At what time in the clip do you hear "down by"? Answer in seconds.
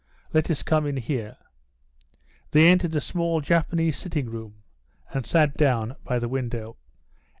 5.55-6.17